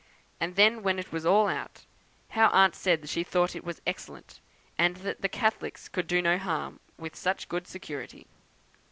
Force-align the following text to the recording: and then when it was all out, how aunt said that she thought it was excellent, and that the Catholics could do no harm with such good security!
and 0.39 0.55
then 0.55 0.81
when 0.81 0.97
it 0.97 1.11
was 1.11 1.27
all 1.27 1.47
out, 1.47 1.85
how 2.29 2.47
aunt 2.49 2.73
said 2.73 3.03
that 3.03 3.07
she 3.07 3.21
thought 3.23 3.55
it 3.55 3.63
was 3.63 3.83
excellent, 3.85 4.39
and 4.75 4.95
that 4.95 5.21
the 5.21 5.29
Catholics 5.29 5.87
could 5.87 6.07
do 6.07 6.23
no 6.23 6.39
harm 6.39 6.79
with 6.97 7.15
such 7.15 7.47
good 7.47 7.67
security! 7.67 8.25